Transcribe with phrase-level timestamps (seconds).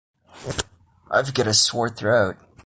[1.11, 2.35] I've got a sore throat.